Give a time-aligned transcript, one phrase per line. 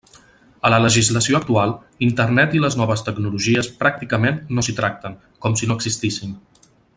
[0.67, 1.73] A la legislació actual,
[2.07, 6.35] Internet i les noves tecnologies pràcticament no s'hi tracten, com si no existissin.